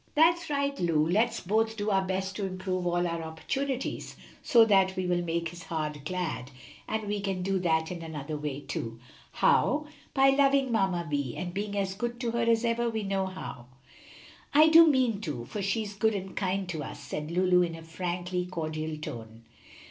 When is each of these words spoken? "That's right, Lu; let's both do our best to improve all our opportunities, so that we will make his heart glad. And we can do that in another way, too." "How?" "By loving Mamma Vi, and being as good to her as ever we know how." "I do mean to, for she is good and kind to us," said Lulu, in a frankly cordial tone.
"That's 0.15 0.49
right, 0.49 0.79
Lu; 0.79 1.07
let's 1.07 1.41
both 1.41 1.77
do 1.77 1.91
our 1.91 2.01
best 2.01 2.35
to 2.37 2.45
improve 2.47 2.87
all 2.87 3.05
our 3.07 3.21
opportunities, 3.21 4.15
so 4.41 4.65
that 4.65 4.95
we 4.95 5.05
will 5.05 5.21
make 5.21 5.49
his 5.49 5.65
heart 5.65 6.03
glad. 6.05 6.49
And 6.89 7.03
we 7.03 7.21
can 7.21 7.43
do 7.43 7.59
that 7.59 7.91
in 7.91 8.01
another 8.01 8.35
way, 8.35 8.61
too." 8.61 8.99
"How?" 9.33 9.85
"By 10.15 10.29
loving 10.31 10.71
Mamma 10.71 11.07
Vi, 11.07 11.35
and 11.37 11.53
being 11.53 11.77
as 11.77 11.93
good 11.93 12.19
to 12.21 12.31
her 12.31 12.49
as 12.49 12.65
ever 12.65 12.89
we 12.89 13.03
know 13.03 13.27
how." 13.27 13.67
"I 14.55 14.69
do 14.69 14.87
mean 14.87 15.21
to, 15.21 15.45
for 15.45 15.61
she 15.61 15.83
is 15.83 15.93
good 15.93 16.15
and 16.15 16.35
kind 16.35 16.67
to 16.69 16.81
us," 16.81 16.99
said 16.99 17.29
Lulu, 17.29 17.61
in 17.61 17.75
a 17.75 17.83
frankly 17.83 18.47
cordial 18.47 18.97
tone. 18.97 19.43